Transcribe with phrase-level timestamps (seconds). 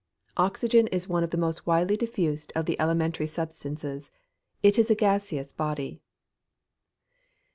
[0.35, 4.09] _Oxygen is one of the most widely diffused of the elementary substances.
[4.63, 6.01] It is a gaseous body.